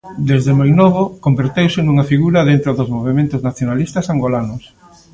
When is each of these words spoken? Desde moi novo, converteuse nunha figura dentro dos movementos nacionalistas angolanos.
Desde 0.29 0.51
moi 0.59 0.71
novo, 0.81 1.03
converteuse 1.25 1.79
nunha 1.83 2.07
figura 2.11 2.47
dentro 2.51 2.71
dos 2.77 2.91
movementos 2.95 3.43
nacionalistas 3.47 4.09
angolanos. 4.13 4.63